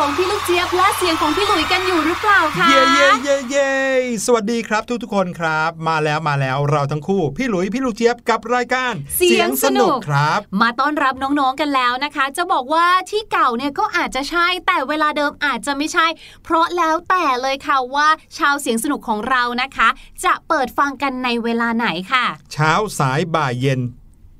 [0.00, 3.70] ของพี่ลูกเจี๊ยบและเสียงของพี่หลุยกันอยู่หรือเปล่าคะเย่เย่เย่เย่
[4.24, 16.06] สวัสดีครับทุกทุกคนครับ มาแล้วมาแล้วเราทั้งคู่พี่หลุยพี่ลูกเจี๊ยบกับรายการเสียงสนุกครับ มาต้อนรับน้องๆกันแล้วนะคะ จะบอกว่าที่เก่าเนี่ยก็อาจจะใช่แต่เวลาเดิมอาจจะไม่ใช่
[16.44, 18.08] เพราะแล้วแต่เลยค่ะว่า
[18.38, 19.88] ชาวเสียงสนุกของเรานะคะ
[20.24, 23.80] จะเปิดฟังกันในเวลาไหนค่ะ เช้าสายบ่ายเย็น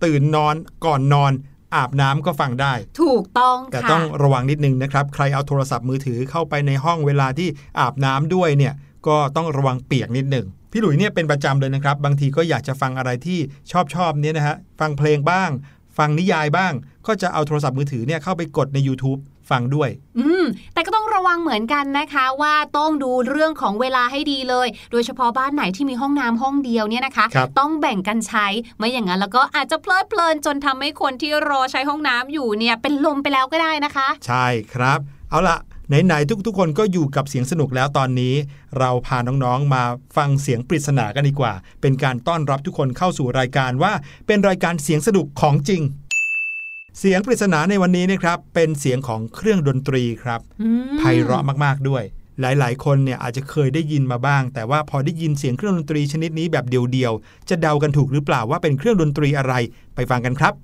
[0.04, 0.54] ตื่นนอน
[0.84, 1.32] ก่อนนอน
[1.74, 2.72] อาบน้ำก็ฟังได้
[3.02, 7.48] ถูกต้องแต่ต้องระวังนิดนึงนะครับ ใครเอาโทรศัพท์มือถือเข้าไปในห้องเวลาที่
[7.80, 8.74] อาบน้ำด้วยเนี่ย
[9.08, 13.38] ก็ต้องระวังเปียกนิดหนึ่งพี่หลุยเนี่ยเป็นประจำเลยนะครับ บางทีก็อยากจะฟังอะไรที่
[13.70, 15.50] ชอบชอบเนี่ยนะฮะฟังเพลงบ้าง
[15.98, 16.72] ฟังนิยายบ้าง
[17.06, 19.20] ก็จะเอาโทรศัพท์มือถือเนี่ยเข้าไปกดใน YouTube
[19.50, 20.44] ฟังด้วย อืม
[20.74, 28.46] แต่ก็ต้องระวังเหมือนกันนะคะว่าต้องดูเรื่องของเวลาให้ดีเลย โดยเฉพาะบ้านไหนที่มีห้องน้ำห้องเดียวเนี่ยนะคะคต้องแบ่งกันใช้
[28.78, 34.98] ไม่อย่างนั้นแล้วก็อาจจะเพลิดเพลินจนทำให้คนที่รอใช้ห้องน้ำอยู่เนี่ยเป็นลมไปแล้วก็ได้นะคะ ใช่ครับ
[35.30, 35.58] เอาละ
[36.06, 38.34] ไหนๆทุกๆ คนก็อยู่กับเสียงสนุกแล้วตอนนี้
[38.78, 39.82] เราพาน้องๆมา
[40.16, 43.92] ฟังเสียงปริศนากันดีกว่า เป็นการต้อนรับทุกคนเข้าสู่รายการว่า
[44.26, 45.82] เป็นรายการเสียงสนุกของจริง
[46.98, 50.40] เสียงปริศนาในวันนี้นะครับเป็นเสียงของเครื่องดนตรีครับ
[50.98, 52.02] ไพเราะมากๆด้วย
[52.40, 59.54] หลายๆ คนเนี่ยอาจจะเคยได้ยินมาบ้าง แต่ว่าพอได้ยินเสียงเครื่องดนตรีชนิดนี้แบบเดียวๆ จะเดากันถูกหรือเปล่าว่าเป็นเครื่องดนตรีอะไร
[59.94, 60.54] ไปฟังกันครับ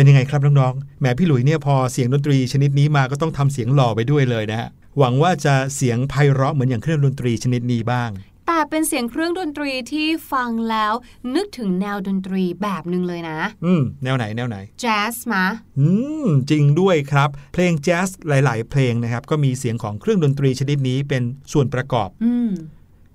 [0.00, 4.68] เป็นยังไงครับน้องๆแหมพี่หลุยเนี่ยพอเสียงดนตรีชนิดนี้มาก็ต้องทำเสียงหล่อไปด้วยเลยนะฮะ
[4.98, 8.10] หวังว่าจะเสียงไพเราะเหมือนอย่างเครื่องดนตรีชนิดนี้บ้าง
[8.46, 10.92] แต่เป็นเสียงเครื่องดนตรีที่ฟังแล้ว
[11.34, 15.44] นึกถึงแนวดนตรีแบบหนึ่งเลยนะ อืม แนวไหนแนวไหนแจ๊สมา
[15.78, 15.88] อื
[16.24, 22.50] ม จริงด้วยครับ เพลงแจ๊สหลาย ๆ เพลงนะครับ ก็มีเสียงของเครื่องดนตรีชนิดนี้เป็นส่วนประกอบ อืม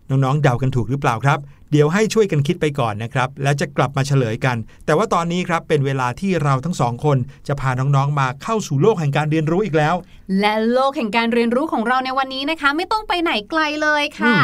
[0.09, 1.39] น้อง ๆ เดากันถูกหรือเปล่าครับ
[1.75, 7.18] เดี๋ยวให้ช่วยกันคิดไปก่อนนะครับ แล้วจะกลับมาเฉลยกัน แต่ว่าตอนนี้ครับเป็นเวลาที่เราทั้งสองคน
[7.48, 9.95] จะพาน้องๆมาเข้าสู่โลกแห่งการเรียนรู้อีกแล้ว
[10.39, 14.36] และโลกแห่งการเรียนรู้ของเราในวันนี้นะคะ ไม่ต้องไปไหนไกลเลยค่ะ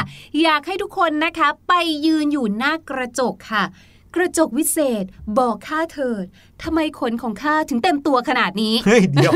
[0.43, 1.73] อยากให้ทุกคนนะคะไป
[2.05, 3.63] ยืนอยู่หน้ากระจกค่ะ
[4.15, 5.03] กระจกวิเศษ
[5.39, 6.25] บอกข้าเถิด
[6.63, 9.33] ทำไมขนของข้าถึงเต็มตัวขนาดนี้ เฮ้ยเดี๋ยว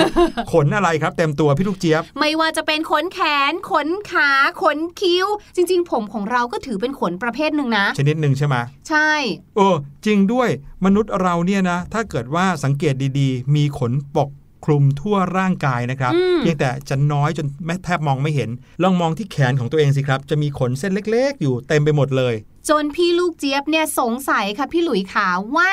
[0.53, 3.19] ขนอะไรครับ เต็มตัวพี่ลูกเจี๊ยบ ไม่ว่าจะเป็นขนแข
[3.51, 4.29] น ขนขา
[4.61, 5.25] ขนคิ้ว
[5.55, 8.55] จริง ๆ ผมของเราก็ถือเป็นขนประเภทหนึ่งนะ ชนิดหนึ่งใช่ไหม
[8.89, 9.11] ใช่
[9.57, 9.75] เออ
[10.05, 10.49] จริงด้วย
[10.85, 14.29] มนุษย์เราเนี่ยนะ ถ้าเกิดว่าสังเกตดีๆ มีขนปก
[14.65, 18.49] คลุมทั่วร่างกายนะครับ เพียงแต่จะน้อยจนแม้แทบมองไม่เห็น
[18.83, 22.33] ลองมองที่แขนของตัวเองสิครับ จะมีขนเส้นเล็ก ๆ อยู่เต็มไปหมดเลย
[22.69, 25.27] จนพี่ลูกเจี๊ยบเนี่ยสงสัยค่ะพี่หลุยขา
[25.57, 25.71] ว่า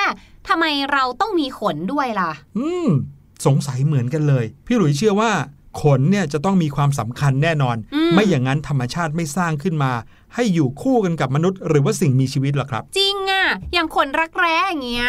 [0.49, 2.89] ทำไมเราต้องมีขนด้วยล่ะ อืม
[3.47, 5.31] สงสัยเหมือนกันเลย พี่หลุยเชื่อว่า
[5.83, 7.77] ขนเนี่ยจะต้องมีความสำคัญแน่นอน
[8.15, 9.93] ไม่อย่างนั้นธรรมชาติไม่สร้างขึ้นมา
[10.35, 15.09] ให้อยู่คู่กันกับมนุษย์ หรือว่าสิ่งมีชีวิตหรอครับ จริงอะอย่างขนรักแร้อย่างเงี้ย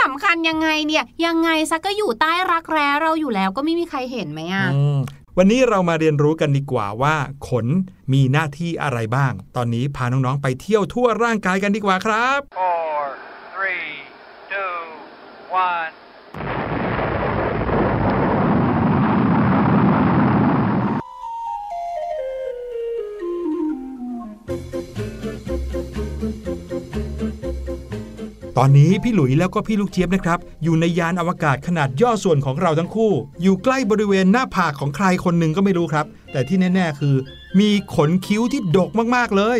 [0.00, 4.66] สำคัญยังไงเนี่ย ยังไงซักก็อยู่ใต้รักแร้เราอยู่แล้วก็ไม่มีใครเห็นไหมอะ
[5.38, 7.16] วันนี้เรามาเรียนรู้กันดีกว่าว่า
[7.48, 7.66] ขน
[8.12, 13.02] มีหน้าที่อะไรบ้าง ตอนนี้พาน้อง ๆ ไปเที่ยวทั่วร่างกายกันดีกว่าครับ Four,
[13.54, 13.90] three,
[14.52, 14.76] two,
[15.68, 15.92] one.
[28.58, 37.14] ตอนนี้พี่หลุยแล้วก็พี่ลูกเจี๊ยบนะครับ อยู่ในยานอวกาศขนาดย่อส่วนของเราทั้งคู่ อยู่ใกล้บริเวณหน้าผากของใครคนหนึ่งก็ไม่รู้ครับ แต่ที่แน่ ๆ คือ
[37.60, 39.58] มีขนคิ้วที่ดกมากๆเลย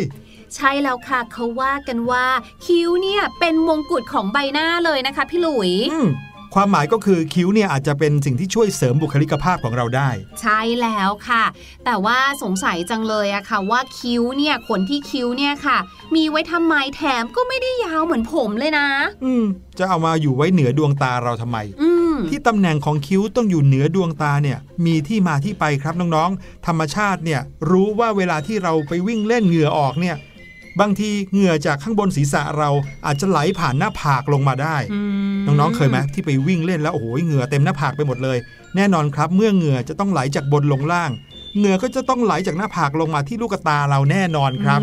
[0.55, 2.25] ใช่แล้วค่ะเขาว่ากันว่า
[2.65, 5.71] คิ้วเนี่ยเป็นมงกุฎของใบหน้าเลยนะคะ พี่หลุย
[6.53, 10.09] ความหมายก็คือคิ้วเนี่ยอาจจะเป็นสิ่งที่ช่วยเสริมบุคลิกภาพของเราได้
[10.41, 11.43] ใช่แล้วค่ะ
[11.85, 15.77] แต่ว่าสงสัยจังเลยอะค่ะ ว่าคิ้วเนี่ยขนที่คิ้วเนี่ยค่ะ
[16.15, 18.87] มีไว้ทำไมแถมก็ไม่ได้ยาวเหมือนผมเลยนะ
[19.23, 19.43] อืม
[19.77, 21.89] จะเอามาอยู่ไว้เหนือดวงตาเราทำไมอื
[22.29, 30.15] ที่ตำแหน่งของคิ้วต้องอยู่เหนือดวงตาเนี่ยมีที่มาที่ไปครับน้องๆ ธรรมชาติเนี่ยรู้ว่าเวลาที่เราไปวิ่งเล่นเหงื่อออกเนี่ย
[30.81, 32.69] บางทีเหงื่อจากข้างบนศีรษะเรา
[33.05, 34.77] อาจจะไหลผ่านหน้าผากลงมาได้
[35.45, 38.37] น้องๆเคยไหมที่ไปวิ่งเล่นแล้วโอ้โหเหงื่อเต็มหน้าผากไปหมดเลย
[38.75, 41.11] แน่นอนครับเมื่อเหงื่อจะต้องไหลจากบนลงล่าง
[41.57, 44.81] เหงื่อก็จะต้องไหลจากหน้าผากลงมาที่ลูกตาเราแน่นอนครับ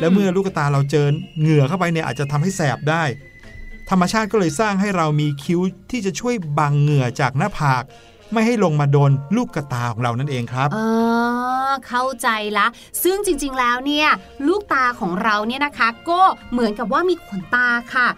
[0.00, 1.06] และเมื่อลูกตาเราเจอ
[1.40, 3.02] เหงื่อเข้าไปเนี่ยอาจจะทำให้แสบได้
[3.90, 7.82] ธรรมชาติก็เลยสร้างให้เรามีคิ้วที่จะช่วยบังเหงื่อจากหน้าผาก
[8.32, 10.78] ไม่ให้ลงมาโดนลูกกระตาของเรานั่นเองครับเอ
[11.68, 12.66] อเข้าใจละ
[13.04, 14.08] ซึ่งจริง ๆ แล้วเนี่ย
[14.46, 16.20] ลูกตาของเราเนี่ยนะคะ ก็
[16.52, 18.08] เหมือนกับว่ามีขนตาค่ะ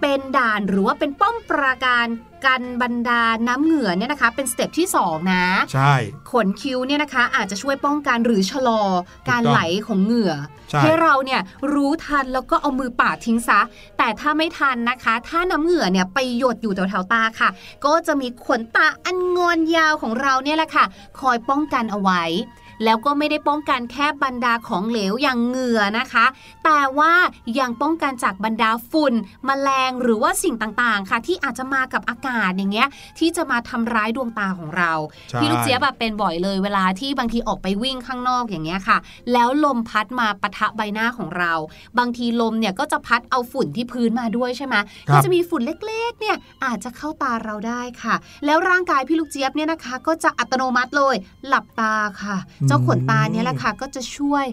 [0.00, 2.06] เป็นด่านหรือว่าเป็นป้อมปราการ
[2.46, 5.94] กันบรรดาน้ำเหงื่อเนี่ยนะคะ เป็นสเต็ปที่ 2 นะ ใช่
[6.30, 8.82] ขนคิ้วเนี่ยนะคะ อาจจะช่วยป้องกันหรือชะลอ
[9.28, 10.32] การไหลของเหงื่อ
[10.82, 11.40] ให้เราเนี่ย
[11.72, 13.60] รู้ทันแล้วก็เอามือปาดทิ้งซะ
[13.98, 17.48] แต่ถ้าไม่ทันนะคะ ถ้าน้ำเหงื่อเนี่ยไปหยดอยู่แถวๆตาค่ะ
[17.84, 20.84] ก็จะมีขนตาอันงอนยาวของเราเนี่ยแหละค่ะ
[21.20, 22.22] คอยป้องกันเอาไว้
[22.84, 26.26] แล้วก็ไม่ได้ป้องกันแค่บรรดาของเหลวอย่างเหงื่อนะคะ
[26.64, 27.12] แต่ว่า
[27.58, 29.14] ยังป้องกันจากบรรดาฝุ่น
[29.48, 34.92] มแมลงหรือว่าสิ่งต่างๆ ค่ะ ที่อาจจะมากับอากาศอย่างเงี้ยที่จะมาทำร้ายดวงตาของเรา
[35.40, 38.98] พี่ลูกเจี๊ยบเป็นบ่อยเลยเวลาที่บางทีออกไปวิ่งข้างนอกอย่างเงี้ยค่ะ
[39.32, 41.52] แล้วลมพัดมาปะทะใบหน้าของเรา
[41.98, 44.74] บางทีลมเนี่ยก็จะพัดเอาฝุ่นที่พื้นมาด้วยใช่ไหม
[45.12, 48.14] ก็จะมีฝุ่นเล็กๆเนี่ยอาจจะเข้าตาเราได้ค่ะ
[48.46, 51.14] แล้วร่างกายพี่ลูกเจี๊ยบเนี่ยนะคะ ก็จะอัตโนมัติเลย
[51.48, 52.36] หลับตาค่ะ
[52.70, 54.44] จ้าขนตาเนี่ยแหละค่ะก็จะช่วย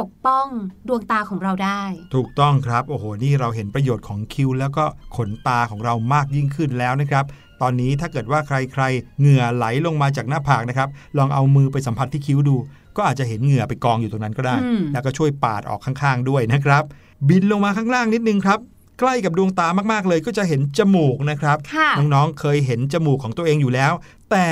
[0.00, 0.46] ปกป้อง
[0.88, 1.82] ดวงตาของเราได้
[2.14, 4.84] ถูกต้องครับ โอ้โห นี่เราเห็นประโยชน์ของคิ้วแล้วก็
[5.16, 7.24] ขนตาของเรามากยิ่งขึ้นแล้วนะครับ
[7.62, 10.88] ตอนนี้ถ้าเกิดว่าใครๆ เหงื่อไหลลงมาจากหน้าผากนะครับ
[11.18, 12.56] ลองเอามือไปสัมผัสที่คิ้วดู
[12.96, 14.56] ก็อาจจะเห็นเหงื่อไปกองอยู่ตรงนั้นก็ได้
[14.92, 16.84] แล้วก็ช่วยปาดออกข้างๆ ด้วยนะครับ
[17.28, 18.58] บินลงมาข้างล่างนิดนึงครับ
[19.00, 21.58] ใกล้กับดวงตามากๆเลยก็จะเห็นจมูกนะครับ
[21.98, 23.92] น้องๆเคยเห็นจมูกของตัวเองอยู่แล้ว
[24.30, 24.44] แต่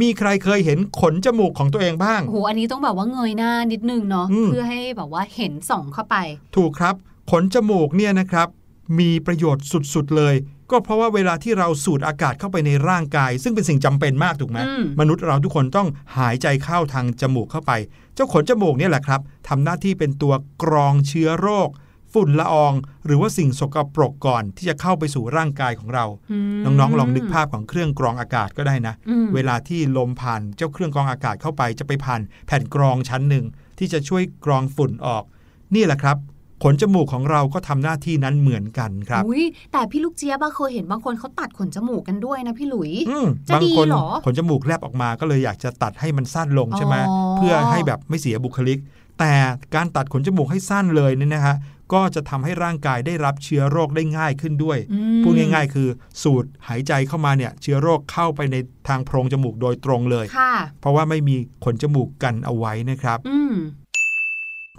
[0.00, 6.16] มีใครเคยเห็นขนจมูกของตัวเองบ้างโหอันนี้ต้องแบบว่าเงยหน้านิดนึงเนาะเพื่อให้แบบว่าเห็นส่องเข้าไป
[6.56, 6.94] ถูกครับ
[7.30, 8.48] ขนจมูกเนี่ยนะครับ
[8.98, 10.34] มีประโยชน์สุดๆเลย
[10.70, 17.72] ก็เพราะว่าเวลาที่เราสูดอากาศเข้าไปในร่างกาย ซึ่งเป็นสิ่งจำเป็นมากถูกไหมมมนุษย์เราทุกคนต้องหายใจเข้าทางจมูกเข้าไป
[18.14, 21.68] เจ้าขนจมูกเนี่ยแหละครับทำหน้าที่เป็นตัวกรองเชื้อโรค
[22.12, 22.72] ฝุ่นละออง
[23.06, 26.04] หรือว่าสิ่งสกปรกก่อนที่จะเข้าไปสู่ร่างกายของเรา
[26.64, 28.94] น้องๆ ลองนึกภาพของเครื่องกรองอากาศก็ได้นะ
[29.34, 33.44] เวลาที่ลมผ่านเจ้าเครื่องกรองอากาศเข้าไปจะไปผ่านแผ่นกรองชั้นหนึ่ง
[33.78, 35.24] ที่จะช่วยกรองฝุ่นออก
[35.74, 36.18] นี่แหละครับ
[36.64, 42.92] ขนจมูกของเราก็ทำหน้าที่นั้นเหมือนกันครับอุ้ยแต่พี่ลูกเจี๊ยบเคยเห็นบางคนเขาตัดขนจมูกกันด้วยนะพี่หลุย
[43.54, 43.86] บางคน
[44.24, 46.96] ขนจมูกแลบออกมาก็เลยอยากจะตัดให้มันสั้นลงใช่ไหม
[47.36, 48.78] เพื่อให้แบบไม่เสียบุคลิก
[49.18, 49.32] แต่
[49.74, 51.56] การตัดขนจมูกให้สั้นเลยเนี่ยนะฮะ
[51.92, 54.78] ก็จะทำให้ร่างกายได้รับเชื้อโรคได้ง่ายขึ้นด้วย
[55.22, 55.88] พูดง่าย ๆ คือ
[56.22, 58.56] สูดหายใจเข้ามาเนี่ยเชื้อโรคเข้าไปใน
[58.88, 60.26] ทางโพรงจมูกโดยตรงเลย
[60.80, 63.18] เพราะว่าไม่มีขนจมูกกันเอาไว้นะครับ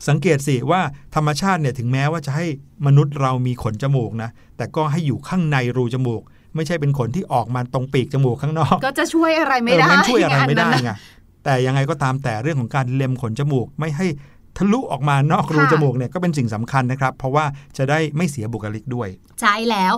[0.08, 0.82] สังเกตสิว่า
[1.16, 2.46] ธรรมชาติเนี่ยถึงแม้ว่าจะให้
[2.86, 6.22] มนุษย์เรามีขนจมูกนะ แต่ก็ให้อยู่ข้างในรูจมูก
[6.56, 10.92] ไม่ใช่เป็นขนที่ออกมาตรงปีกจมูกข้างนอก ก็จะช่วยอะไรไม่ได้มันช่วยอะไรไม่ได้ไง
[11.46, 14.08] แต่ยังไงก็ตามแต่เรื่องของการเล็มขนจมูก ไม่ให้
[14.58, 17.46] ทะลุออกมานอกรูจมูกเนี่ยก็เป็นสิ่งสำคัญนะครับ เพราะว่า
[17.78, 19.10] จะได้ไม่เสียบุคลิกด้วย
[19.42, 19.94] ใช่แล้ว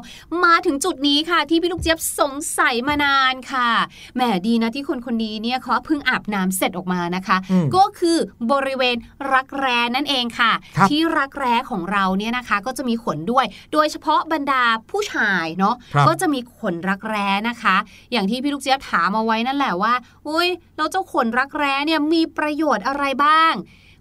[0.45, 3.69] มาถึงจุดนี้ค่ะ ที่พี่ลูกเจี๊ยบสงสัยมานานค่ะ
[4.15, 7.37] แหมดีนะที่คนคนนี้เนี่ยเขาเพิ่งอาบน้ำเสร็จออกมานะคะ
[7.75, 8.17] ก็คือ
[8.51, 8.97] บริเวณ
[9.33, 10.51] รักแร้นั่นเองค่ะ
[10.89, 15.75] ที่รักแร้ของเราเนี่ยนะคะ ก็จะมีขนด้วย โดยเฉพาะบรรดาผู้ชายเนาะ
[16.07, 17.75] ก็จะมีขนรักแร้นะคะ
[18.11, 19.93] อย่างที่พี่ลูกเจี๊ยบถามเอาไว้นั่นแหละว่า
[20.27, 23.53] อุ้ยเราเจ้าขนรักแร้เนี่ยมีประโยชน์อะไรบ้าง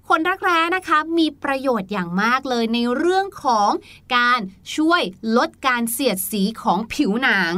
[0.09, 3.71] ขนรักแร้นะคะมีประโยชน์อย่างมากเลยในเรื่องของ
[4.17, 4.41] การ
[4.77, 5.03] ช่วย
[5.37, 7.55] ลดการเสียดสีของผิวหนัง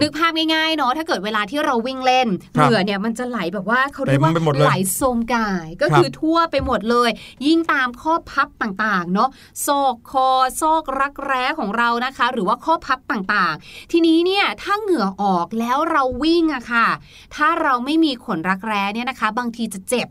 [0.00, 4.32] นึกภาพง่ายๆเนาะถ้าเกิดเวลาที่เราวิ่งเล่นเหงื่อเนี่ยมันจะไหลแบบว่าเขาเรียกว่า
[4.62, 7.10] ไหลโซมกาย ก็คือทั่วไปหมดเลย
[7.46, 9.30] ยิ่งตามข้อพับต่างๆเนาะ
[9.66, 10.28] ซอกคอ
[10.60, 16.88] ซอกรักแร้ของเรานะคะ หรือว่าข้อพับต่างๆ ทีนี้เนี่ยถ้าเหงื่อออกแล้วเราวิ่งอะค่ะ
[17.34, 20.08] ถ้าเราไม่มีขนรักแร้เนี่ยนะคะ บางทีจะเจ็บ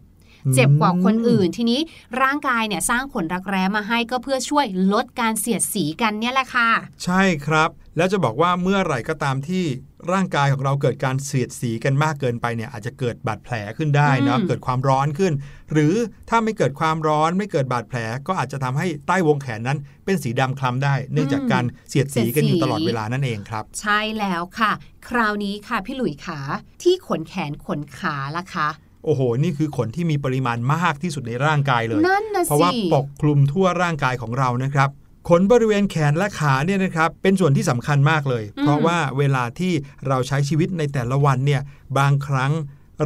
[0.53, 1.79] เจ็บกว่าคนอื่น ทีนี้
[2.21, 6.69] ร่างกายเนี่ยสร้างขนรักแร้มาให้ก็เพื่อช่วยลดการเสียดสีกันเนี่ยแหละค่ะ
[7.03, 9.65] ใช่ครับ แล้วจะบอกว่าเมื่อไหร่ก็ตามที่
[10.13, 15.33] ร่างกายของเราเกิดการเสียดสีกันมากเกินไปเนี่ยอาจจะเกิดบาดแผลขึ้นได้นะเกิดความร้อนขึ้น
[15.71, 15.95] หรือ
[16.29, 17.97] ถ้าไม่เกิดความร้อนไม่เกิดบาดแผล
[18.27, 24.71] ก็อาจจะทำให้ใต้วงแขนนั้น เป็นสีดำคล้ำได้ เนื่องจากการเสียดสีกันอยู่ตลอดเวลานั่นเองครับ ใช่แล้วค่ะ
[25.09, 26.39] คราวนี้ค่ะพี่หลุยขา
[26.83, 28.69] ที่ขนแขนขนขาล่ะคะ
[29.05, 34.89] โอ้โห นี่คือขนที่มีปริมาณมากที่สุดในร่างกายเลย นั่นนะเพราะว่าปกคลุมทั่วร่างกายของเรานะครับ
[35.29, 39.73] ขนบริเวณแขนและขาเนี่ยนะครับ เป็นส่วนที่สำคัญมากเลย เพราะว่าเวลาที่
[40.07, 41.61] เราใช้ชีวิตในแต่ละวันเนี่ย
[41.97, 42.51] บางครั้ง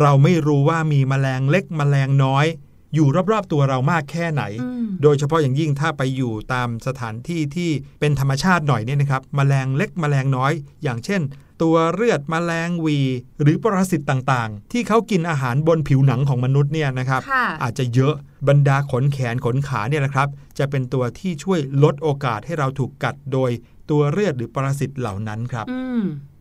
[0.01, 2.46] เราไม่รู้ว่ามีแมลงเล็กแมลงน้อย
[2.96, 4.44] อยู่รอบๆตัวเรามากแค่ไหน
[5.03, 10.51] โดยเฉพาะอย่างยิ่งถ้าไปอยู่ตามสถานที่ที่เป็นธรรมชาติหน่อยเนี่ยนะครับแมลงเล็กแมลงน้อย
[10.84, 11.22] อย่างเช่น
[11.62, 12.98] ตัวเลือดมแมลงวี
[13.42, 17.22] หรือปรสิตต่างๆ ที่เขากินอาหารบนผิวหนังของมนุษย์เนี่ยนะครับ
[17.63, 18.13] อาจจะเยอะ
[18.48, 20.28] บรรดาขนแขนขนขาเนี่ยนะครับ
[20.60, 23.51] จะเป็นตัวที่ช่วยลดโอกาสให้เราถูกกัดโดย
[23.89, 25.66] ตัวเลือดหรือปรสิตเหล่านั้นครับ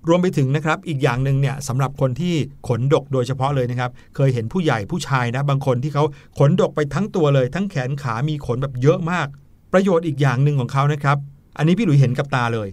[0.08, 2.34] รวมไปถึงนะครับอีกอย่างหนึ่งเนี่ยสำหรับคนที่
[2.68, 6.04] ขนดกโดยเฉพาะเลยนะครับ เคยเห็นผู้ใหญ่ผู้ชายนะบางคนที่เขา
[6.38, 9.26] ขนดกไปทั้งตัวเลย ทั้งแขนขามีขนแบบเยอะมาก
[9.72, 11.16] ประโยชน์อีกอย่างหนึ่งของเขานะครับ
[11.58, 12.68] อันนี้พี่หลุยเห็นกับตาเลย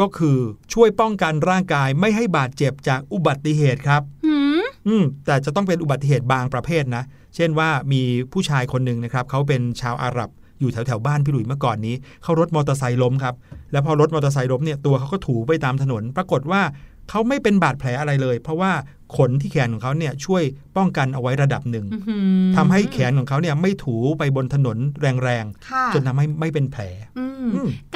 [0.00, 0.38] ก็คือ
[0.72, 7.04] ช่วยป้องกันร่างกายไม่ให้บาดเจ็บจากอุบัติเหตุครับหืมอืมแต่จะต้องเป็นอุบัติเหตุบางประเภทนะ
[7.36, 8.02] เช่นว่ามี
[8.32, 13.34] ผู้ชายคนหนึ่งนะครับเขาเป็นชาวอาหรับอยู่แถวแถวๆบ้านพี่หลุยเมื่อก่อนนี้เขารถมอเตอร์ไซค์ล้มครับ
[13.72, 16.62] แล้วพอรถมอเตอร์ไซค์ล้มเนี่ยตัวเขาก็ถูไปตามถนน ปรากฏว่า
[17.10, 18.72] เขาไม่เป็นบาดแผลอะไรเลย เพราะว่า
[19.16, 20.42] ขนที่แขนของเขาเนี่ยช่วย
[20.76, 24.78] ป้องกันเอาไว้ระดับหนึ่งอื้อหือทำให้แขนของเขาเนี่ยไม่ถูไปบนถนน
[25.22, 26.82] แรงค่ะๆจนทำให้ไม่เป็นแผล
[27.18, 27.27] อืมอืม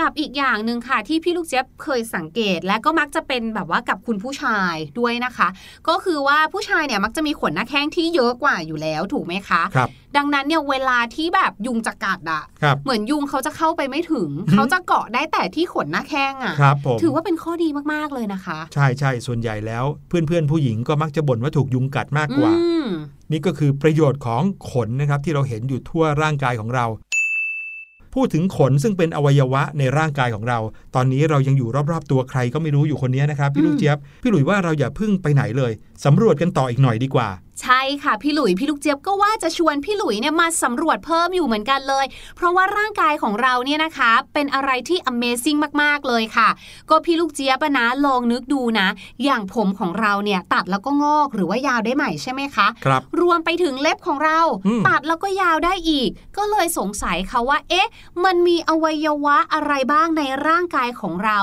[0.01, 5.49] กับอีกอย่างหนึ่งค่ะ ที่พี่ลูกเจี๊ยบเคยสังเกต และก็มักจะเป็นแบบว่ากับคุณผู้ชายด้วยนะคะ
[5.89, 22.89] ก็คือว่าผู้ชายเนี่ยมักจะมีขนหน้าแข้งที่เยอะกว่าอยู่แล้วถูกไหมคะครับดังนั้นเนี่ยเวลาที่แบบยุงจะกัดอะครับเหมือนยุงเขาจะเข้าไปไม่ถึงอือหือเขาจะเกาะได้แต่ที่ขนหน้าแข้งอะครับผมถือว่าเป็นข้อดีมากๆเลยนะคะ ใช่ใช่ส่วนใหญ่แล้วเพื่อนๆผู้หญิงก็มักจะบ่นว่าถูกยุงกัดมากกว่าอืม
[23.33, 26.87] นี่ก็คือประโยชน์ของขนนะครับที่เราเห็นอยู่ทั่วร่างกายของเรา
[28.15, 30.59] พูดถึงขนซึ่งเป็นอวัยวะในร่างกายของเรา
[30.95, 35.73] ตอนนี้เรายังอยู่รอบๆตัวใครก็ไม่รู้อยู่คนนี้นะครับพี่ลูกเจี๊ยบพี่หลุยว่าเราอย่าพึ่งไปไหนเลย
[36.05, 37.29] สำรวจกันต่ออีกหน่อยดีกว่า
[37.61, 42.05] ใช่ค่ะพี่หลุยพี่ลูกเจี๊ยบก็ว่าจะชวนพี่หลุยเนี่ยมาสำรวจเพิ่มอยู่เหมือนกันเลย
[42.37, 46.49] เพราะว่าร่างกายของเราเนี่ยนะคะ เป็นอะไรที่ Amazing มากๆเลยค่ะ
[46.91, 48.89] ก็พี่ลูกเจี๊ยบอะนะลองนึกดูนะ
[49.25, 57.89] อย่างผมของเราเนี่ยตัดแล้วก็งอกหรือว่ายาวได้ใหม่ใช่ไหมคะครับ รวมไปถึงเล็บของเราอืมตัดแล้วก็ยาวได้อีก ก็เลยสงสัยค่ะว่า เอ๊ะ
[58.25, 61.39] มันมีอวัยวะอะไรบ้างในร่างกายของเรา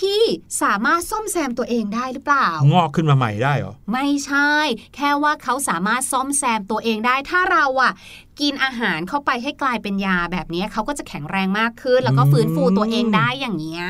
[0.00, 0.22] ที่
[0.62, 4.52] สามารถซ่อมแซมตัวเองได้หรือเปล่า งอกขึ้นมาใหม่ได้เหรอไม่ใช่
[4.96, 7.92] แค่ว่าเขาสามารถซ่อมแซมตัวเองได้ถ้าเราอะ
[8.40, 13.84] กินอาหารเข้าไปให้กลายเป็นยาแบบนี้เขาก็จะแข็งแรงมากขึ้น แล้วก็อืมฟื้นฟูตัวเองได้อย่างเงี้ย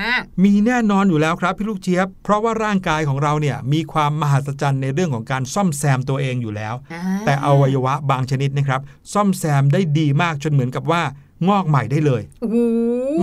[0.45, 6.75] มีแน่นอนอยู่แล้วครับพี่ลูกเจี๊ยบ เพราะว่าร่างกายของเราเนี่ยมีความมหัศจรรย์ในเรื่องของการซ่อมแซมตัวเองอยู่แล้ว
[7.27, 8.81] แต่อวัยวะบางชนิดนะครับ
[9.13, 11.03] ซ่อมแซมได้ดีมากจนเหมือนกับว่า
[11.49, 12.23] งอกใหม่ได้เลย
[13.21, 13.23] โ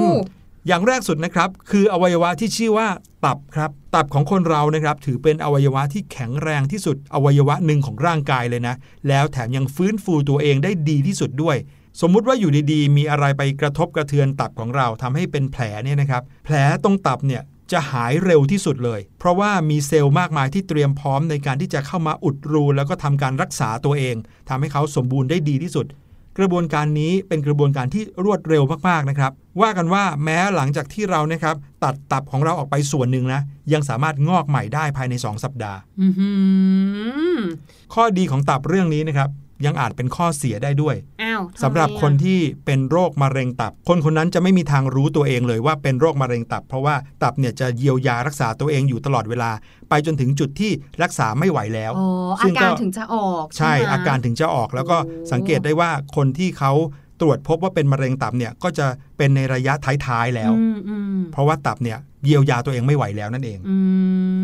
[0.67, 2.87] อย่างแรกสุดนะครับคืออวัยวะที่ชื่อว่า
[3.25, 8.75] ตับครับตับของคนเรานะครับถือเป็นอวัยวะที่แข็งแรงที่สุดอวัยวะหนึ่งของร่างกายเลยนะ
[9.07, 11.57] แล้วแถมยังฟื้นฟูตัวเองได้ดีที่สุดด้วย
[12.01, 17.41] สมมุติว่าอยู่ดีๆ มีอะไรไปกระทบกระเทือนตับของเราทำให้เป็นแผลเนี่ยนะครับแผลตรงตับเนี่ย
[17.71, 24.15] จะหายเร็วที่สุดเลย เพราะว่ามีเซลล์มากมายที่เตรียมพร้อมในการที่จะเข้ามาอุดรู แล้วก็ทำการรักษาตัวเอง
[24.49, 25.85] ทำให้เขาสมบูรณ์ได้ดีที่สุด
[26.39, 33.41] กระบวนการนี้เป็นกระบวนการที่รวดเร็วมากๆนะครับ ว่ากันว่าแม้หลังจากที่เรานะครับ ตัดตับของเราออกไปส่วนหนึ่งนะ
[33.73, 36.29] ยังสามารถงอกใหม่ได้ภายใน 2 สัปดาห์อื้อหื
[37.37, 37.39] อ
[37.93, 39.29] ข้อดีของตับเรื่องนี้นะครับ
[39.65, 49.51] ยังอาจเป็นข้อเสียได้ด้วยอ้าวทำไมสำหรับคนอะที่เป็นโรคมะเร็งตับ คนคนนั้นจะไม่มีทางรู้ตัวเองเลยว่าเป็นโรคมะเร็งตับ เพราะว่าตับเนี่ยจะเยียวยารักษาตัวเองอยู่ตลอดเวลา
[49.89, 50.71] ไปจนถึงจุดที่
[51.03, 52.07] รักษาไม่ไหวแล้วอ๋อ
[52.39, 56.73] อาซึ่งก็การถึงจะออก ใช่ไหมอาการถึงจะออกแล้วก็โอ้สังเกตได้ว่าคนที่เขา
[57.21, 58.85] ตรวจพบว่าเป็นมะเร็งตับเนี่ยก็จะ
[59.17, 59.73] เป็นในระยะ
[60.07, 63.75] ท้ายๆแล้วอืมอืมเพราะว่าตับเนี่ยเยียวยาตัวเองไม่ไหวแล้วนั่นเองอื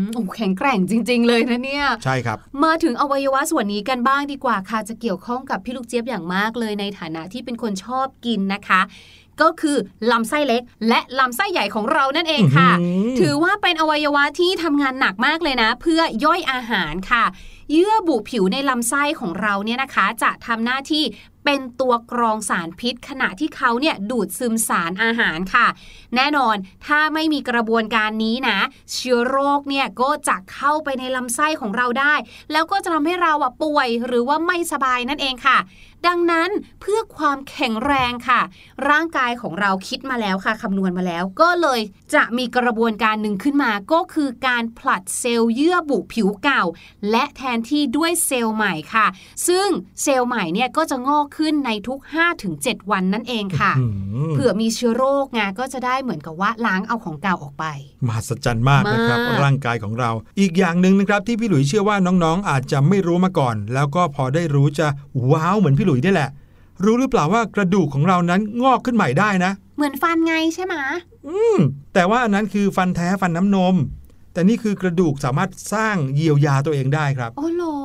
[0.00, 8.80] มโอ้แข็งแกร่งจริง ๆ เลยนะเนี่ย ใช่ครับ มาถึงอวัยวะส่วนนี้กันบ้างดีกว่าค่ะ จะเกี่ยวข้องกับพี่ลูกเจี๊ยบอย่างมากเลยในฐานะที่เป็นคนชอบกินนะคะ
[9.42, 9.76] ก็คือ
[10.10, 17.24] ลำไส้เล็ก และลำไส้ใหญ่ของเรานั่นเองค่ะอื้อหือถือว่าเป็นอวัยวะที่ทำงานหนักมากเลยนะ เพื่อย่อยอาหารค่ะ
[17.72, 21.04] เยื่อบุผิวในลำไส้ของเราเนี่ยนะคะ จะทำหน้าที่
[21.46, 25.66] เป็นตัวกรองสารพิษ ขณะที่เขาเนี่ยดูดซึมสารอาหารค่ะ
[26.16, 26.56] แน่นอน
[26.86, 28.58] ถ้าไม่มีกระบวนการนี้นะ
[28.92, 32.14] เชื้อโรคเนี่ยก็จะเข้าไปในลำไส้ของเราได้
[32.52, 35.58] แล้วก็จะทำให้เราอะป่วยหรือว่าไม่สบายนั่นเองค่ะ
[36.06, 38.40] ดังนั้นเพื่อความแข็งแรงค่ะ
[38.90, 41.80] ร่างกายของเราคิดมาแล้วค่ะคำนวณมาแล้ว ก็เลย
[42.14, 46.62] จะมีกระบวนการหนึ่งขึ้นมาก็คือการผลัดเซลล์เยื่อบุผิวเก่า
[47.10, 49.06] และแทนที่ด้วยเซลล์ใหม่ค่ะ
[49.48, 49.68] ซึ่ง
[50.02, 52.00] เซลล์ใหม่เนี่ยก็จะงอกขึ้นในทุก
[52.44, 57.64] 5-7 วันนั่นเองค่ะอื้อหือเผื่อมีเชื้อโรคไงก็จะได้เหมือนกับว่าล้างเอาของเก่าออกไป
[58.06, 64.86] มหัศจรรย์มากนะครับมากร่างกายของเรา อีกอย่างหนึ่งนะครับที่พี่หลุยเชื่อว่าน้องๆ อาจจะไม่รู้มาก่อน แล้วก็พอได้รู้จะ
[65.30, 66.30] ว้าวเหมือนพี่หลุยได้แหละ
[66.84, 70.74] รู้หรือเปล่าว่ากระดูกของเรานั้นงอกขึ้นใหม่ได้นะ เหมือนฟันไงใช่ไหม
[71.28, 71.56] อืม
[71.94, 73.74] แต่ว่าอันนั้นคือฟันแท้ฟันน้ำนม
[74.32, 77.76] แต่นี่คือกระดูกสามารถสร้างเยียวยาตัวเองได้ครับ โอ้โหรอ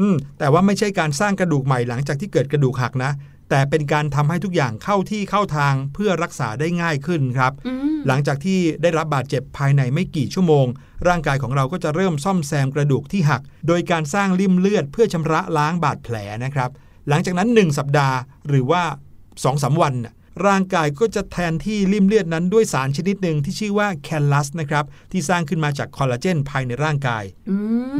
[0.00, 3.12] อืมแต่ว่าไม่ใช่การสร้างกระดูกใหม่หลังจากที่เกิดกระดูกหักนะ
[3.50, 10.66] แต่เป็นการทำให้ทุกอย่างเข้าที่เข้าทางเพื่อรักษาได้ง่ายขึ้นครับอืมหลังจากที่ได้รับบาดเจ็บภายในไม่กี่ชั่วโมง
[11.08, 16.70] ร่างกายของเราก็จะเริ่มซ่อมแซมกระดูกที่หัก โดยการสร้างริ่มเลือดเพื่อชำระล้างบาดแผลนะครับ
[17.08, 18.16] หลังจากนั้น 1 สัปดาห์
[18.48, 18.82] หรือว่า
[19.18, 20.14] 2อสวันน่ะ
[20.46, 27.24] ร่างกายก็จะแทนที่ริ่มเลือดนั้นด้วยสารชนิดหนึ่งที่ชื่อว่าแคลลัสนะครับที่สร้างขึ้นมาจากคอลลาเจนภายในร่างกาย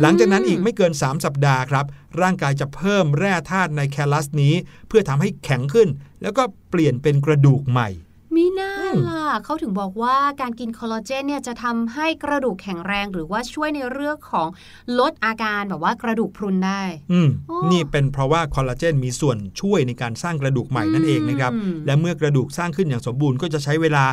[0.01, 1.87] หลังจากนั้นอีกไม่เกิน 3 สัปดาห์ครับ
[2.21, 4.55] ร่างกายจะเพิ่มแร่ธาตุในแคลลัสนี้
[4.89, 5.89] เพื่อทำให้แข็งขึ้น
[6.23, 7.89] แล้วก็เปลี่ยนเป็นกระดูกใหม่
[8.37, 8.73] มีน่า
[9.09, 14.49] ล่ะเขาถึงบอกว่าการกินคอลลาเจนเนี่ยจะทำให้กระดูกแข็งแรงหรือว่าช่วยในเรื่องของ
[14.99, 17.29] ลดอาการแบบว่ากระดูกพรุนได้ อืม
[17.73, 21.53] นี่เป็นเพราะว่าคอลลาเจนมีส่วนช่วยในการสร้างกระดูกใหม่นั่นเองนะครับ
[21.87, 24.05] และเมื่อกระดูกสร้างขึ้นอย่างสมบูรณ์ก็จะใช้เวลา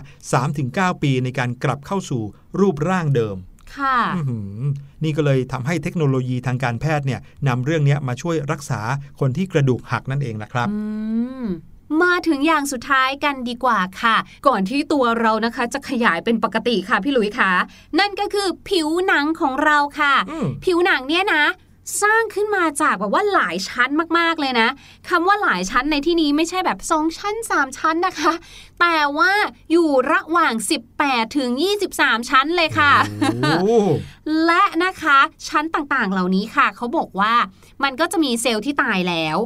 [0.47, 2.21] 3-9 ปีในการกลับเข้าสู่
[2.59, 3.37] รูปร่างเดิม
[3.77, 3.99] ค่ะ
[5.03, 8.81] นี่ก็เลยทำให้เทคโนโลยีทางการแพทย์เนี่ยนำเรื่องนี้มาช่วยรักษา
[9.19, 10.67] คนที่กระดูกหักนั่นเองนะครับ
[12.01, 14.15] มาถึงอย่างสุดท้ายกันดีกว่าค่ะ
[14.47, 17.51] ก่อนที่ตัวเรานะคะจะขยายเป็นปกติค่ะพี่ลุยคะ
[17.99, 20.13] นั่นก็คือผิวหนังของเราค่ะ
[20.63, 21.45] ผิวหนังเนี่ยนะ
[22.03, 24.69] สร้างขึ้นมาจากแบบว่าหลายชั้นมากๆเลยนะ
[25.09, 28.33] คำว่าหลายชั้นในที่นี้ไม่ใช่แบบสองชั้น 3 ชั้นนะคะ
[28.79, 29.31] แต่ว่า
[29.71, 30.53] อยู่ระหว่าง
[30.95, 31.49] 18 ถึง
[31.91, 32.93] 23 ชั้นเลยค่ะ
[34.45, 37.33] และนะคะชั้นต่างๆเหล่านี้ค่ะ เขาบอกว่า
[37.83, 39.37] มันก็จะมีเซลล์ที่ตายแล้ว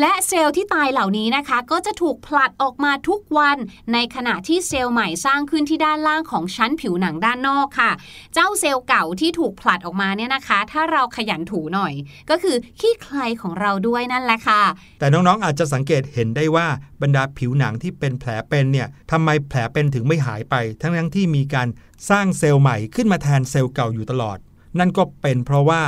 [0.00, 3.58] และเซลล์ที่ตายเหล่านี้นะคะ ก็จะถูกผลัดออกมาทุกวัน
[3.92, 7.90] ในขณะที่เซลล์ใหม่สร้างขึ้นที่ด้านล่างของชั้นผิวหนังด้านนอกค่ะ
[8.34, 11.92] เจ้าเซลล์เก่าที่ถูกผลัดออกมาเนี่ยนะคะ ถ้าเราขยันถูหน่อย
[12.30, 14.62] ก็คือขี้ใครของเราด้วยนั่นแหละค่ะ
[14.98, 16.66] แต่น้องๆอาจจะสังเกตเห็นได้ว่า
[17.02, 21.68] บรรดาผิวหนังที่เป็นแผลเป็นเนี่ยทำไมแผลเป็นถึงไม่หายไป ทั้งทั้งที่มีการ
[22.10, 24.38] สร้างเซลล์ใหม่ขึ้นมาแทนเซลล์เก่าอยู่ตลอด
[24.78, 25.82] นั่นก็เป็นเพราะว่า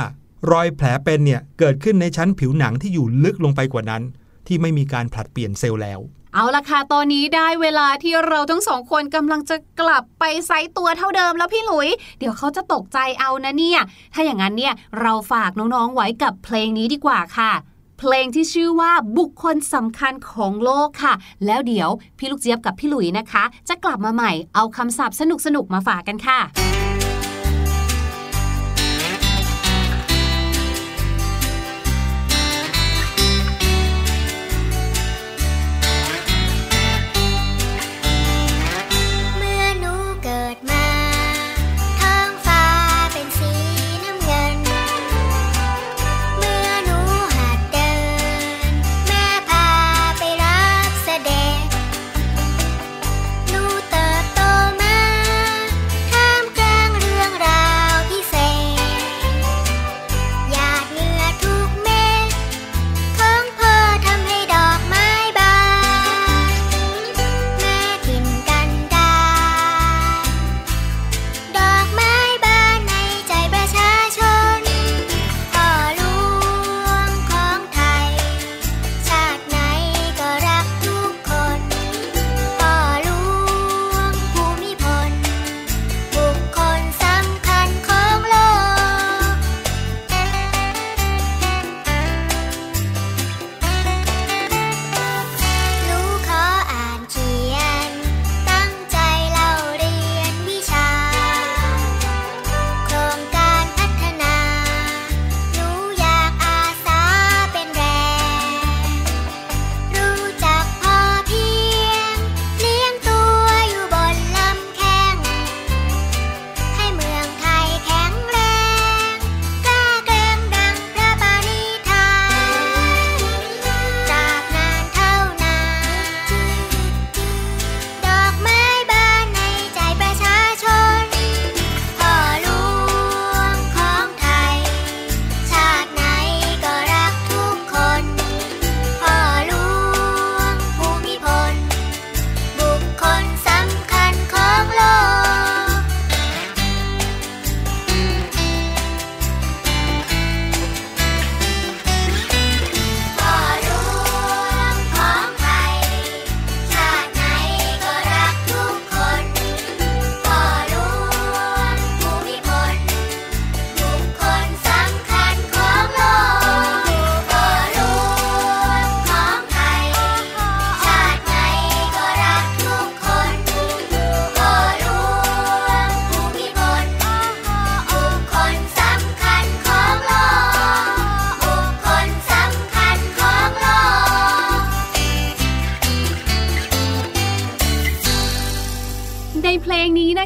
[0.51, 4.03] รอยแผลเป็นเนี่ยเกิดขึ้นในชั้นผิวหนังที่อยู่ลึกลงไปกว่านั้น
[4.47, 5.99] ที่ไม่มีการผลัดเปลี่ยนเซลล์แล้ว
[6.33, 13.81] เอาละค่ะ ตอนนี้ได้เวลาที่เราทั้งสองคนกำลังจะกลับไปไซต์ตัวเท่าเดิมแล้วพี่หลุย เดี๋ยวเขาจะตกใจเอานะเนี่ย
[14.13, 17.51] ถ้าอย่างนั้นเนี่ยเราฝากน้องๆไว้กับเพลงนี้ดีกว่าค่ะ
[17.99, 21.13] เพลงที่ชื่อว่าบุคคลสำคัญของโลกค่ะ
[21.45, 26.39] แล้วเดี๋ยวพี่ลูกเจี๊ยบกับพี่หลุยนะคะ จะกลับมาใหม่เอาคำศัพท์สนุกๆมาฝากกันค่ะ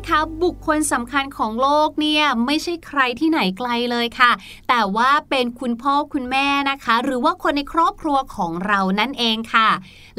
[0.10, 4.32] นะคะ บุคคลสำคัญของโลกเนี่ยไม่ใช่ใครที่ไหนไกลเลยค่ะ
[4.70, 9.70] แต่ว่าเป็นคุณพ่อคุณแม่นะคะ หรือว่าคนในครอบครัวของเรานั่นเองค่ะ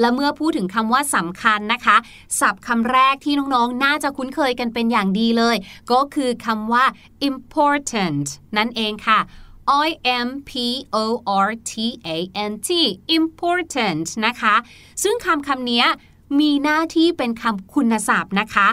[0.01, 1.97] และเมื่อพูดถึงคำว่าสำคัญนะคะ
[2.41, 5.57] ศัพท์คำแรกที่น้องๆ น่าจะคุ้นเคยกันเป็นอย่างดีเลย
[5.93, 6.85] ก็คือคำว่า
[7.31, 8.27] important
[8.57, 9.21] นั่นเองค่ะ
[9.87, 9.89] I
[10.27, 10.51] M P
[10.95, 11.07] O
[11.47, 11.73] R T
[12.07, 12.19] A
[12.51, 12.69] N T
[13.19, 14.55] important นะคะ
[15.03, 15.85] ซึ่งคำคำนี้
[16.41, 18.69] มีหน้าที่เป็นคำคุณศัพท์นะคะ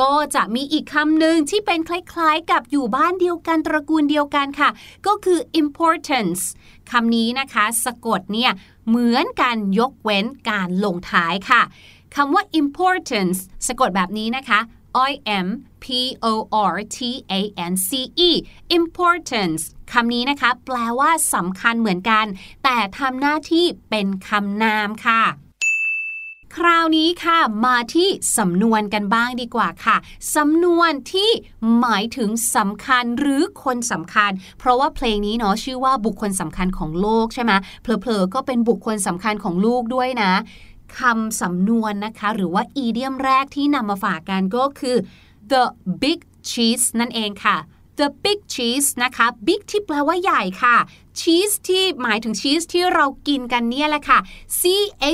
[0.00, 4.70] ก็จะมีอีกคำหนึ่งที่เป็นคล้ายๆ กับอยู่บ้านเดียวกันตระกูลเดียวกันค่ะ
[5.06, 6.42] ก็คือ importance
[6.90, 8.52] คำนี้นะคะ สะกดเนี่ย
[8.88, 11.62] เหมือนกันยกเว้นการลงท้ายค่ะ
[12.14, 14.60] คำว่า importance สะกดแบบนี้นะคะ
[15.10, 15.12] I
[15.46, 15.48] M
[15.84, 15.86] P
[16.24, 16.34] O
[16.72, 16.98] R T
[17.38, 17.90] A N C
[18.28, 18.30] E
[18.78, 22.26] importance คำนี้นะคะ แปลว่าสำคัญเหมือนกัน
[22.64, 25.22] แต่ทำหน้าที่เป็นคำนามค่ะ
[26.56, 29.96] คราวนี้ค่ะ มาที่สำนวนกันบ้างดีกว่าค่ะ
[30.36, 31.30] สำนวนที่
[31.80, 40.32] หมายถึงสำคัญหรือคนสำคัญ เพราะว่าเพลงนี้เนาะชื่อว่าบุคคลสำคัญของโลกใช่ไหมเผลอๆก็เป็นบุคคลสำคัญของลูกด้วยนะ
[40.98, 44.96] คำสำนวนนะคะ หรือว่าอีเดียมแรกที่นำมาฝากกันก็คือ
[45.52, 45.64] the
[46.02, 46.18] big
[46.50, 47.56] cheese นั่นเองค่ะ
[48.02, 50.76] the big cheese นะคะ big ที่แปลว่าใหญ่ค่ะ
[51.20, 54.18] cheese ที่หมายถึงชีสที่เรากินกันเนี่ยแหละค่ะ
[54.60, 54.62] c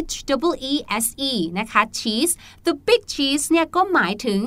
[0.09, 0.15] h
[0.49, 0.75] w e
[1.05, 2.33] s e นะคะ cheese
[2.67, 4.41] the big cheese เนี่ยก็หมายถึง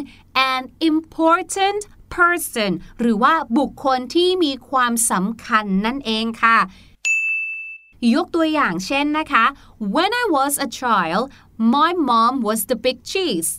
[0.51, 1.81] an important
[2.15, 6.57] person หรือว่าบุคคลที่มีความสำคัญนั่นเองค่ะ
[8.15, 9.45] ยกตัวอย่างเช่นนะคะ
[9.95, 11.23] when I was a child
[11.73, 13.51] my mom was the big cheese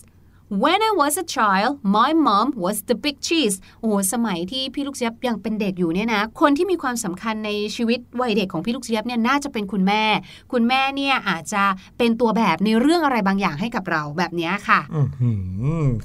[0.60, 10.04] When I was a child my mom was the big cheese โอ้สมัยที่พี่ลูกเจี๊ยบยังเป็นเด็กอยู่เนี่ยนะ คนที่มีความสำคัญในชีวิตวัยเด็กของพี่ลูกเจี๊ยบเนี่ยน่าจะเป็นคุณแม่
[10.52, 11.64] คุณแม่เนี่ยอาจจะ
[11.98, 14.80] เป็นตัวแบบในเรื่องอะไรบางอย่างให้กับเราแบบนี้ค่ะ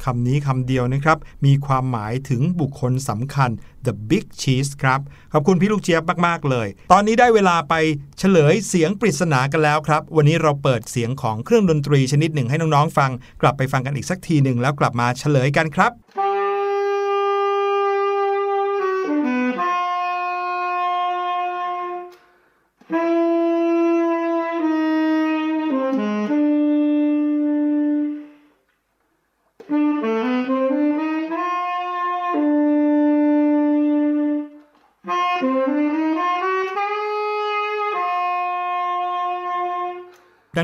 [0.03, 3.49] คำนี้คำเดียวนะครับ มีความหมายถึงบุคคลสำคัญ
[3.85, 4.99] the big cheese ครับ
[5.33, 7.73] ขอบคุณพี่ลูกเจี๊ยบมาก ๆ เลย ตอนนี้ได้เวลาไป
[8.19, 13.11] เฉลยเสียงปริศนากันแล้วครับ วันนี้เราเปิดเสียงของเครื่องดนตรีชนิดหนึ่งให้น้อง ๆ ฟัง
[13.41, 15.91] กลับไปฟังกันอีกสักทีหนึ่งแล้วกลับมาเฉลยกันครับ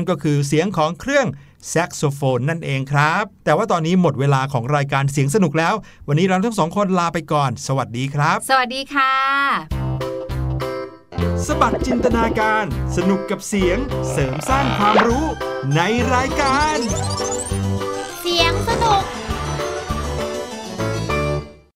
[0.04, 1.26] นก็คือเสียงของเครื่อง
[1.68, 5.74] แซกโซโฟนนั่นเองครับ แต่ว่าตอนนี้หมดเวลาของรายการเสียงสนุกแล้ว
[6.08, 9.14] วันนี้เราทั้งสองคนลาไปก่อน สวัสดีครับ สวัสดีค่ะ
[11.46, 12.64] สบัดจินตนาการ
[12.96, 13.78] สนุกกับเสียง
[14.10, 15.26] เสริมสร้างความรู้
[15.76, 15.80] ใน
[16.14, 16.76] รายการ